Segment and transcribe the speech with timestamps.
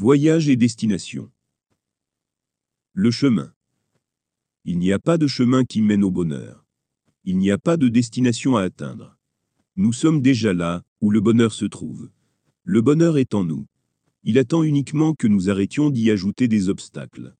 [0.00, 1.28] Voyage et destination.
[2.92, 3.52] Le chemin.
[4.64, 6.64] Il n'y a pas de chemin qui mène au bonheur.
[7.24, 9.18] Il n'y a pas de destination à atteindre.
[9.74, 12.10] Nous sommes déjà là, où le bonheur se trouve.
[12.62, 13.66] Le bonheur est en nous.
[14.22, 17.34] Il attend uniquement que nous arrêtions d'y ajouter des obstacles.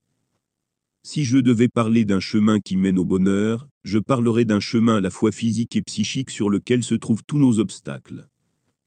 [1.04, 5.00] Si je devais parler d'un chemin qui mène au bonheur, je parlerais d'un chemin à
[5.00, 8.28] la fois physique et psychique sur lequel se trouvent tous nos obstacles.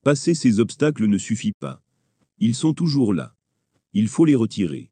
[0.04, 1.82] Passer ces obstacles ne suffit pas.
[2.38, 3.34] Ils sont toujours là.
[3.94, 4.90] Il faut les retirer.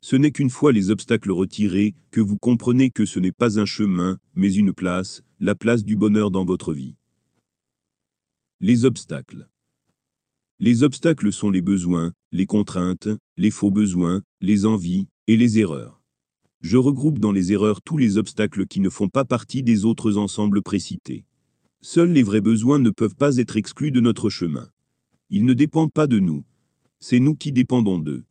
[0.00, 3.64] Ce n'est qu'une fois les obstacles retirés que vous comprenez que ce n'est pas un
[3.64, 6.94] chemin, mais une place, la place du bonheur dans votre vie.
[8.60, 9.48] Les obstacles.
[10.60, 16.00] Les obstacles sont les besoins, les contraintes, les faux besoins, les envies et les erreurs.
[16.60, 20.18] Je regroupe dans les erreurs tous les obstacles qui ne font pas partie des autres
[20.18, 21.24] ensembles précités.
[21.80, 24.70] Seuls les vrais besoins ne peuvent pas être exclus de notre chemin.
[25.30, 26.44] Ils ne dépendent pas de nous.
[27.00, 28.24] C'est nous qui dépendons d'eux.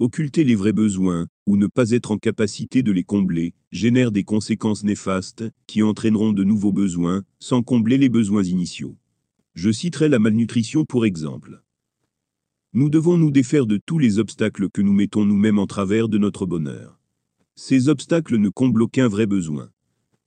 [0.00, 4.24] Occulter les vrais besoins, ou ne pas être en capacité de les combler, génère des
[4.24, 8.96] conséquences néfastes, qui entraîneront de nouveaux besoins, sans combler les besoins initiaux.
[9.54, 11.62] Je citerai la malnutrition pour exemple.
[12.72, 16.18] Nous devons nous défaire de tous les obstacles que nous mettons nous-mêmes en travers de
[16.18, 16.98] notre bonheur.
[17.54, 19.70] Ces obstacles ne comblent aucun vrai besoin.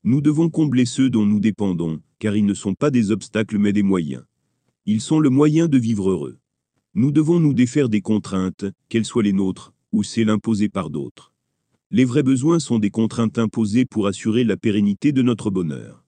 [0.05, 3.73] Nous devons combler ceux dont nous dépendons, car ils ne sont pas des obstacles mais
[3.73, 4.23] des moyens.
[4.85, 6.39] Ils sont le moyen de vivre heureux.
[6.99, 11.31] Nous devons nous défaire des contraintes, qu'elles soient les nôtres, ou celles imposées par d'autres.
[11.91, 16.03] Les vrais besoins sont des contraintes imposées pour assurer la pérennité de notre bonheur.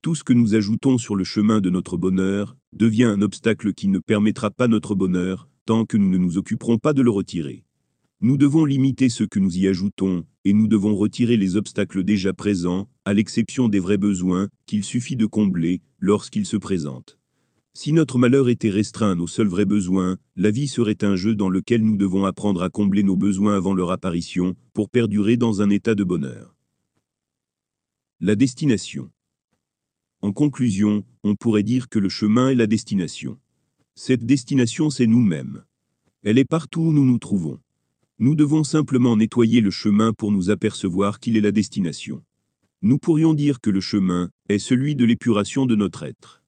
[0.00, 3.88] Tout ce que nous ajoutons sur le chemin de notre bonheur devient un obstacle qui
[3.88, 7.64] ne permettra pas notre bonheur, tant que nous ne nous occuperons pas de le retirer.
[8.20, 12.32] Nous devons limiter ce que nous y ajoutons, et nous devons retirer les obstacles déjà
[12.32, 17.18] présents, à l'exception des vrais besoins, qu'il suffit de combler, lorsqu'ils se présentent.
[17.74, 21.34] Si notre malheur était restreint à nos seuls vrais besoins, la vie serait un jeu
[21.34, 25.62] dans lequel nous devons apprendre à combler nos besoins avant leur apparition, pour perdurer dans
[25.62, 26.54] un état de bonheur.
[28.20, 29.10] La destination.
[30.20, 33.38] En conclusion, on pourrait dire que le chemin est la destination.
[33.94, 35.64] Cette destination, c'est nous-mêmes.
[36.24, 37.58] Elle est partout où nous nous trouvons.
[38.18, 42.22] Nous devons simplement nettoyer le chemin pour nous apercevoir qu'il est la destination.
[42.82, 46.41] Nous pourrions dire que le chemin est celui de l'épuration de notre être.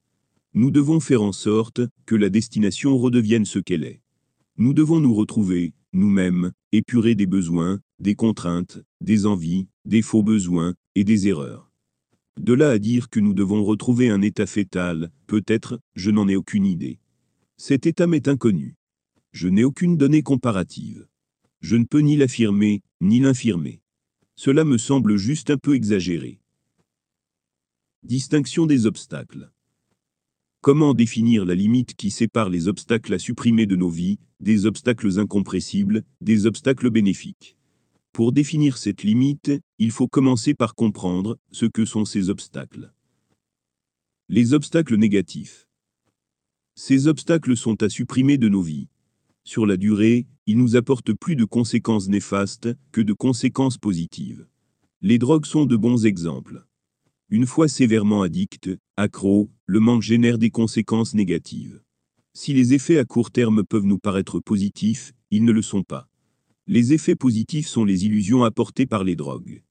[0.56, 4.00] Nous devons faire en sorte que la destination redevienne ce qu'elle est.
[4.56, 10.75] Nous devons nous retrouver, nous-mêmes, épurés des besoins, des contraintes, des envies, des faux besoins
[10.94, 11.72] et des erreurs.
[12.41, 16.37] De là à dire que nous devons retrouver un état fétal, peut-être, je n'en ai
[16.37, 17.00] aucune idée.
[17.56, 18.76] Cet état m'est inconnu.
[19.32, 21.09] Je n'ai aucune donnée comparative.
[21.62, 23.82] Je ne peux ni l'affirmer, ni l'infirmer.
[24.37, 26.38] Cela me semble juste un peu exagéré.
[28.04, 29.50] Distinction des obstacles.
[30.64, 35.20] Comment définir la limite qui sépare les obstacles à supprimer de nos vies, des obstacles
[35.20, 37.58] incompressibles, des obstacles bénéfiques?
[38.14, 42.94] Pour définir cette limite, il faut commencer par comprendre ce que sont ces obstacles.
[44.30, 45.69] Les obstacles négatifs.
[46.76, 48.88] Ces obstacles sont à supprimer de nos vies.
[49.44, 54.46] Sur la durée, ils nous apportent plus de conséquences néfastes que de conséquences positives.
[55.02, 56.64] Les drogues sont de bons exemples.
[57.30, 61.80] Une fois sévèrement addict, accro, le manque génère des conséquences négatives.
[62.34, 66.06] Si les effets à court terme peuvent nous paraître positifs, ils ne le sont pas.
[66.66, 69.62] Les effets positifs sont les illusions apportées par les drogues.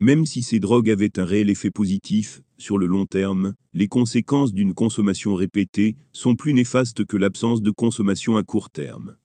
[0.00, 4.52] Même si ces drogues avaient un réel effet positif, sur le long terme, les conséquences
[4.52, 9.16] d'une consommation répétée sont plus néfastes que l'absence de consommation à court terme.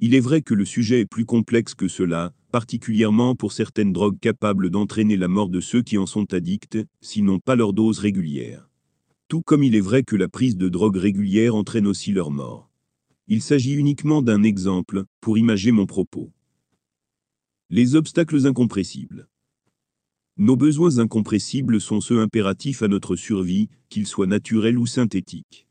[0.00, 4.18] Il est vrai que le sujet est plus complexe que cela, particulièrement pour certaines drogues
[4.18, 8.68] capables d'entraîner la mort de ceux qui en sont addicts, sinon pas leur dose régulière.
[9.28, 12.70] Tout comme il est vrai que la prise de drogue régulière entraîne aussi leur mort.
[13.28, 16.32] Il s'agit uniquement d'un exemple, pour imager mon propos.
[17.70, 19.28] Les obstacles incompressibles.
[20.36, 25.68] Nos besoins incompressibles sont ceux impératifs à notre survie, qu'ils soient naturels ou synthétiques.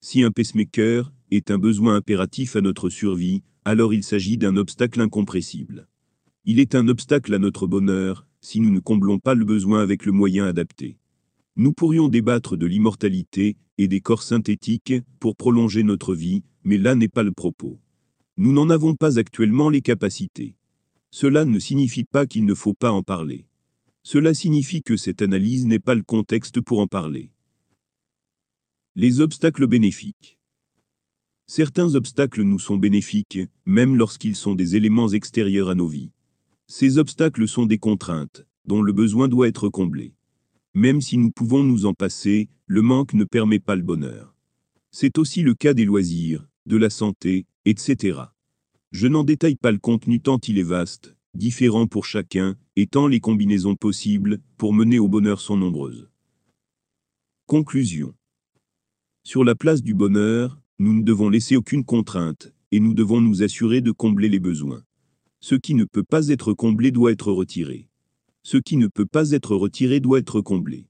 [0.00, 5.00] Si un pacemaker est un besoin impératif à notre survie, alors il s'agit d'un obstacle
[5.00, 5.88] incompressible.
[6.46, 10.06] Il est un obstacle à notre bonheur, si nous ne comblons pas le besoin avec
[10.06, 10.96] le moyen adapté.
[11.56, 16.94] Nous pourrions débattre de l'immortalité et des corps synthétiques pour prolonger notre vie, mais là
[16.94, 17.78] n'est pas le propos.
[18.38, 20.56] Nous n'en avons pas actuellement les capacités.
[21.10, 23.46] Cela ne signifie pas qu'il ne faut pas en parler.
[24.02, 27.32] Cela signifie que cette analyse n'est pas le contexte pour en parler.
[28.96, 30.38] Les obstacles bénéfiques.
[31.46, 36.12] Certains obstacles nous sont bénéfiques, même lorsqu'ils sont des éléments extérieurs à nos vies.
[36.72, 40.14] Ces obstacles sont des contraintes, dont le besoin doit être comblé.
[40.72, 44.36] Même si nous pouvons nous en passer, le manque ne permet pas le bonheur.
[44.92, 48.20] C'est aussi le cas des loisirs, de la santé, etc.
[48.92, 53.08] Je n'en détaille pas le contenu tant il est vaste, différent pour chacun, et tant
[53.08, 56.08] les combinaisons possibles, pour mener au bonheur sont nombreuses.
[57.46, 58.14] Conclusion.
[59.24, 63.42] Sur la place du bonheur, nous ne devons laisser aucune contrainte, et nous devons nous
[63.42, 64.84] assurer de combler les besoins.
[65.42, 67.88] Ce qui ne peut pas être comblé doit être retiré.
[68.42, 70.86] Ce qui ne peut pas être retiré doit être comblé.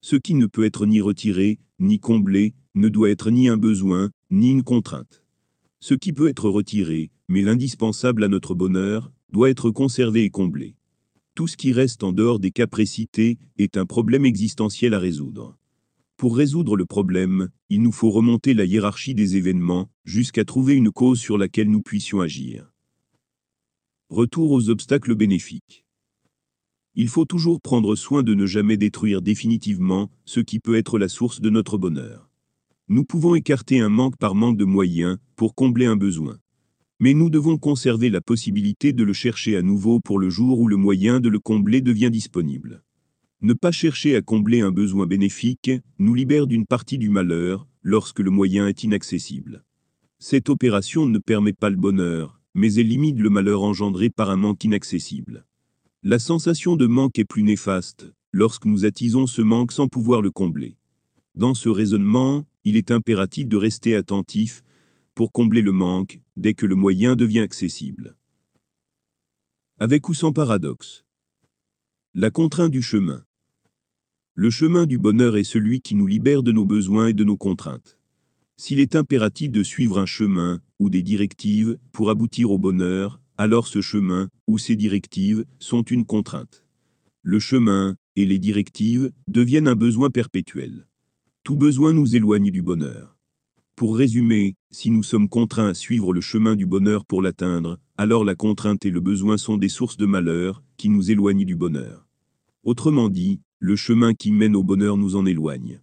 [0.00, 4.10] Ce qui ne peut être ni retiré, ni comblé, ne doit être ni un besoin,
[4.30, 5.24] ni une contrainte.
[5.80, 10.76] Ce qui peut être retiré, mais l'indispensable à notre bonheur, doit être conservé et comblé.
[11.34, 15.56] Tout ce qui reste en dehors des cas précités est un problème existentiel à résoudre.
[16.16, 20.92] Pour résoudre le problème, il nous faut remonter la hiérarchie des événements, jusqu'à trouver une
[20.92, 22.72] cause sur laquelle nous puissions agir.
[24.10, 25.84] Retour aux obstacles bénéfiques.
[26.94, 31.08] Il faut toujours prendre soin de ne jamais détruire définitivement ce qui peut être la
[31.08, 32.30] source de notre bonheur.
[32.88, 36.38] Nous pouvons écarter un manque par manque de moyens pour combler un besoin.
[37.00, 40.68] Mais nous devons conserver la possibilité de le chercher à nouveau pour le jour où
[40.68, 42.82] le moyen de le combler devient disponible.
[43.42, 48.20] Ne pas chercher à combler un besoin bénéfique nous libère d'une partie du malheur lorsque
[48.20, 49.64] le moyen est inaccessible.
[50.18, 54.36] Cette opération ne permet pas le bonheur, mais elle limite le malheur engendré par un
[54.36, 55.46] manque inaccessible.
[56.02, 60.30] La sensation de manque est plus néfaste lorsque nous attisons ce manque sans pouvoir le
[60.30, 60.76] combler.
[61.34, 64.62] Dans ce raisonnement, il est impératif de rester attentif
[65.14, 68.16] pour combler le manque dès que le moyen devient accessible.
[69.78, 71.04] Avec ou sans paradoxe.
[72.14, 73.24] La contrainte du chemin.
[74.34, 77.36] Le chemin du bonheur est celui qui nous libère de nos besoins et de nos
[77.36, 77.97] contraintes.
[78.60, 83.68] S'il est impératif de suivre un chemin ou des directives pour aboutir au bonheur, alors
[83.68, 86.64] ce chemin ou ces directives sont une contrainte.
[87.22, 90.88] Le chemin et les directives deviennent un besoin perpétuel.
[91.44, 93.16] Tout besoin nous éloigne du bonheur.
[93.76, 98.24] Pour résumer, si nous sommes contraints à suivre le chemin du bonheur pour l'atteindre, alors
[98.24, 102.08] la contrainte et le besoin sont des sources de malheur qui nous éloignent du bonheur.
[102.64, 105.80] Autrement dit, le chemin qui mène au bonheur nous en éloigne.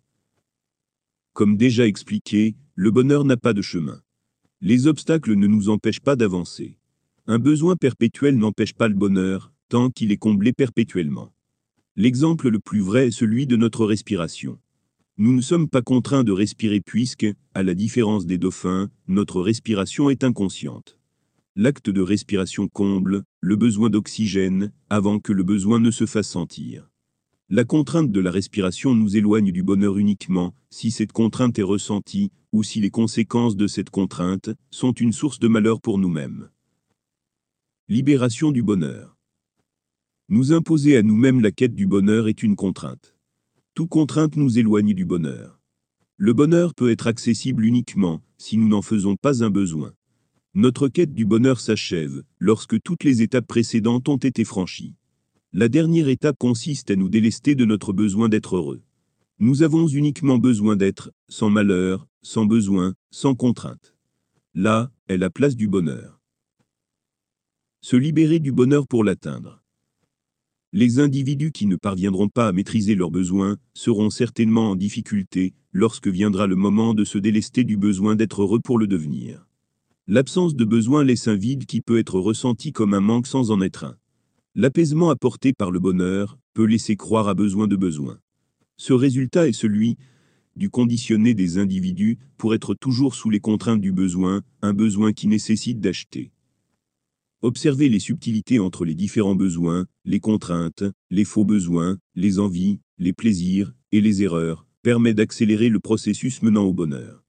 [1.32, 4.02] Comme déjà expliqué, le bonheur n'a pas de chemin.
[4.60, 6.78] Les obstacles ne nous empêchent pas d'avancer.
[7.26, 11.34] Un besoin perpétuel n'empêche pas le bonheur, tant qu'il est comblé perpétuellement.
[11.96, 14.60] L'exemple le plus vrai est celui de notre respiration.
[15.18, 20.10] Nous ne sommes pas contraints de respirer puisque, à la différence des dauphins, notre respiration
[20.10, 21.00] est inconsciente.
[21.56, 26.90] L'acte de respiration comble le besoin d'oxygène avant que le besoin ne se fasse sentir.
[27.50, 32.32] La contrainte de la respiration nous éloigne du bonheur uniquement si cette contrainte est ressentie
[32.52, 36.50] ou si les conséquences de cette contrainte sont une source de malheur pour nous-mêmes.
[37.88, 39.16] Libération du bonheur.
[40.28, 43.16] Nous imposer à nous-mêmes la quête du bonheur est une contrainte.
[43.76, 45.62] Toute contrainte nous éloigne du bonheur.
[46.18, 49.94] Le bonheur peut être accessible uniquement si nous n'en faisons pas un besoin.
[50.56, 54.96] Notre quête du bonheur s'achève lorsque toutes les étapes précédentes ont été franchies.
[55.58, 58.82] La dernière étape consiste à nous délester de notre besoin d'être heureux.
[59.40, 63.96] Nous avons uniquement besoin d'être, sans malheur, sans besoin, sans contrainte.
[64.54, 66.20] Là est la place du bonheur.
[67.80, 69.64] Se libérer du bonheur pour l'atteindre.
[70.74, 76.10] Les individus qui ne parviendront pas à maîtriser leurs besoins seront certainement en difficulté lorsque
[76.10, 79.48] viendra le moment de se délester du besoin d'être heureux pour le devenir.
[80.08, 83.62] L'absence de besoin laisse un vide qui peut être ressenti comme un manque sans en
[83.62, 83.98] être un.
[84.58, 88.20] L'apaisement apporté par le bonheur peut laisser croire à besoin de besoin.
[88.78, 89.98] Ce résultat est celui
[90.56, 95.28] du conditionné des individus pour être toujours sous les contraintes du besoin, un besoin qui
[95.28, 96.32] nécessite d'acheter.
[97.42, 103.12] Observer les subtilités entre les différents besoins, les contraintes, les faux besoins, les envies, les
[103.12, 107.26] plaisirs et les erreurs permet d'accélérer le processus menant au bonheur.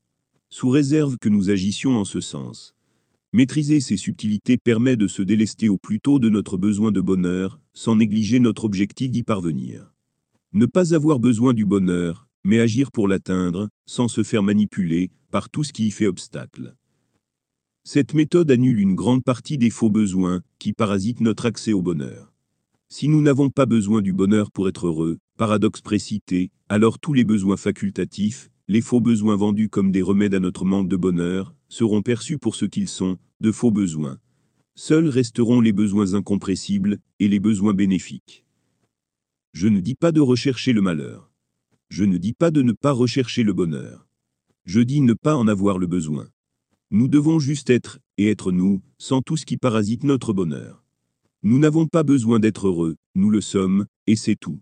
[0.48, 2.75] Sous réserve que nous agissions en ce sens.
[3.36, 7.60] Maîtriser ces subtilités permet de se délester au plus tôt de notre besoin de bonheur,
[7.74, 9.92] sans négliger notre objectif d'y parvenir.
[10.54, 15.50] Ne pas avoir besoin du bonheur, mais agir pour l'atteindre, sans se faire manipuler par
[15.50, 16.76] tout ce qui y fait obstacle.
[17.84, 22.32] Cette méthode annule une grande partie des faux besoins qui parasitent notre accès au bonheur.
[22.88, 27.24] Si nous n'avons pas besoin du bonheur pour être heureux, paradoxe précité, alors tous les
[27.24, 32.02] besoins facultatifs, les faux besoins vendus comme des remèdes à notre manque de bonheur, seront
[32.02, 34.18] perçus pour ce qu'ils sont, de faux besoins.
[34.74, 38.44] Seuls resteront les besoins incompressibles et les besoins bénéfiques.
[39.52, 41.30] Je ne dis pas de rechercher le malheur.
[41.88, 44.06] Je ne dis pas de ne pas rechercher le bonheur.
[44.64, 46.28] Je dis ne pas en avoir le besoin.
[46.90, 50.84] Nous devons juste être, et être nous, sans tout ce qui parasite notre bonheur.
[51.42, 54.60] Nous n'avons pas besoin d'être heureux, nous le sommes, et c'est tout.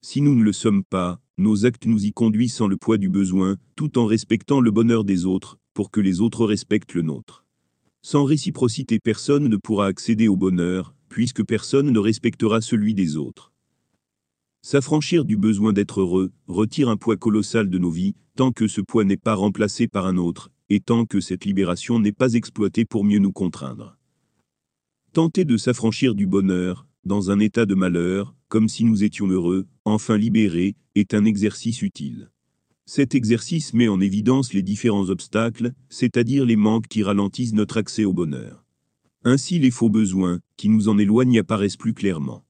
[0.00, 3.08] Si nous ne le sommes pas, nos actes nous y conduisent sans le poids du
[3.08, 7.46] besoin, tout en respectant le bonheur des autres, que les autres respectent le nôtre.
[8.02, 13.52] Sans réciprocité personne ne pourra accéder au bonheur, puisque personne ne respectera celui des autres.
[14.62, 18.82] S'affranchir du besoin d'être heureux retire un poids colossal de nos vies, tant que ce
[18.82, 22.84] poids n'est pas remplacé par un autre, et tant que cette libération n'est pas exploitée
[22.84, 23.96] pour mieux nous contraindre.
[25.12, 29.66] Tenter de s'affranchir du bonheur, dans un état de malheur, comme si nous étions heureux,
[29.84, 32.30] enfin libérés, est un exercice utile.
[32.92, 38.04] Cet exercice met en évidence les différents obstacles, c'est-à-dire les manques qui ralentissent notre accès
[38.04, 38.64] au bonheur.
[39.22, 42.44] Ainsi les faux besoins, qui nous en éloignent apparaissent plus clairement.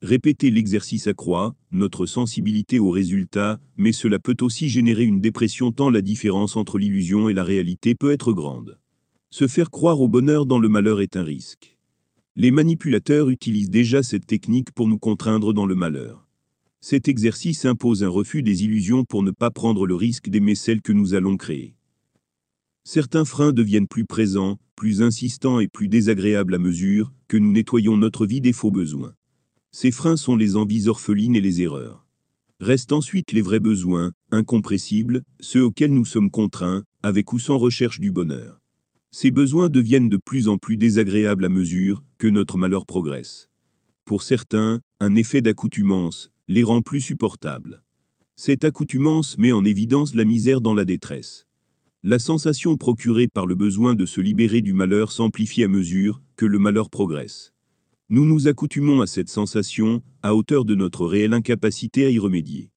[0.00, 5.90] Répéter l'exercice accroît notre sensibilité aux résultats, mais cela peut aussi générer une dépression tant
[5.90, 8.78] la différence entre l'illusion et la réalité peut être grande.
[9.30, 11.76] Se faire croire au bonheur dans le malheur est un risque.
[12.36, 16.29] Les manipulateurs utilisent déjà cette technique pour nous contraindre dans le malheur.
[16.82, 20.80] Cet exercice impose un refus des illusions pour ne pas prendre le risque d'aimer celles
[20.80, 21.74] que nous allons créer.
[22.84, 27.98] Certains freins deviennent plus présents, plus insistants et plus désagréables à mesure que nous nettoyons
[27.98, 29.14] notre vie des faux besoins.
[29.72, 32.06] Ces freins sont les envies orphelines et les erreurs.
[32.60, 38.00] Restent ensuite les vrais besoins, incompressibles, ceux auxquels nous sommes contraints, avec ou sans recherche
[38.00, 38.58] du bonheur.
[39.10, 43.50] Ces besoins deviennent de plus en plus désagréables à mesure que notre malheur progresse.
[44.06, 47.84] Pour certains, un effet d'accoutumance les rend plus supportables.
[48.34, 51.46] Cette accoutumance met en évidence la misère dans la détresse.
[52.02, 56.46] La sensation procurée par le besoin de se libérer du malheur s'amplifie à mesure que
[56.46, 57.54] le malheur progresse.
[58.08, 62.72] Nous nous accoutumons à cette sensation, à hauteur de notre réelle incapacité à y remédier.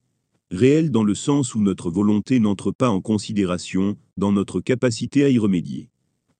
[0.51, 5.29] Réelle dans le sens où notre volonté n'entre pas en considération dans notre capacité à
[5.29, 5.89] y remédier.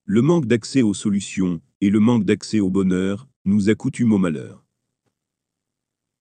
[0.06, 4.64] Le manque d'accès aux solutions et le manque d'accès au bonheur nous accoutument au malheur.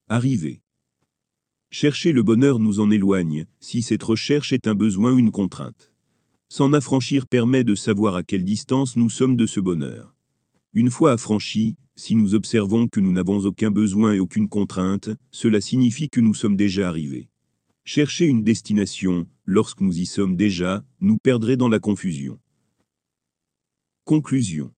[0.08, 0.62] Arriver.
[1.74, 5.90] Chercher le bonheur nous en éloigne, si cette recherche est un besoin ou une contrainte.
[6.50, 10.14] S'en affranchir permet de savoir à quelle distance nous sommes de ce bonheur.
[10.74, 15.62] Une fois affranchis, si nous observons que nous n'avons aucun besoin et aucune contrainte, cela
[15.62, 17.30] signifie que nous sommes déjà arrivés.
[17.84, 22.38] Chercher une destination, lorsque nous y sommes déjà, nous perdrait dans la confusion.
[24.04, 24.74] Conclusion.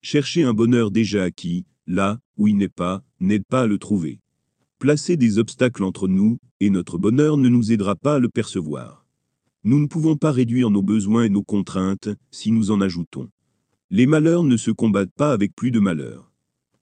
[0.00, 4.21] Chercher un bonheur déjà acquis, là où il n'est pas, n'aide pas à le trouver.
[4.82, 9.06] Placer des obstacles entre nous et notre bonheur ne nous aidera pas à le percevoir.
[9.62, 13.28] Nous ne pouvons pas réduire nos besoins et nos contraintes si nous en ajoutons.
[13.90, 16.32] Les malheurs ne se combattent pas avec plus de malheurs.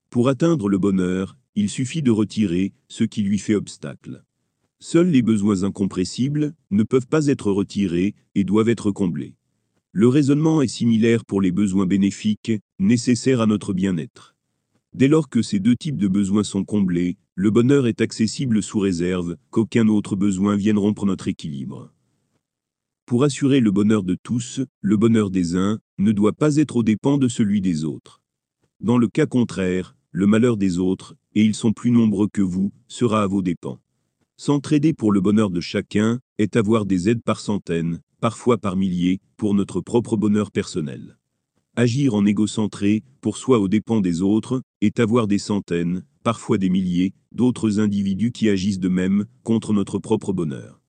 [0.09, 4.25] Pour atteindre le bonheur, il suffit de retirer ce qui lui fait obstacle.
[4.79, 9.35] Seuls les besoins incompressibles ne peuvent pas être retirés et doivent être comblés.
[9.93, 14.35] Le raisonnement est similaire pour les besoins bénéfiques, nécessaires à notre bien-être.
[14.93, 18.81] Dès lors que ces deux types de besoins sont comblés, le bonheur est accessible sous
[18.81, 21.93] réserve qu'aucun autre besoin vienne rompre notre équilibre.
[23.07, 26.83] Pour assurer le bonheur de tous, le bonheur des uns ne doit pas être aux
[26.83, 28.21] dépens de celui des autres.
[28.81, 32.73] Dans le cas contraire, le malheur des autres, et ils sont plus nombreux que vous,
[32.89, 33.79] sera à vos dépens.
[34.37, 39.21] S'entraider pour le bonheur de chacun est avoir des aides par centaines, parfois par milliers,
[39.37, 41.19] pour notre propre bonheur personnel.
[41.77, 46.71] Agir en égocentré, pour soi aux dépens des autres, est avoir des centaines, parfois des
[46.71, 50.80] milliers, d'autres individus qui agissent de même, contre notre propre bonheur.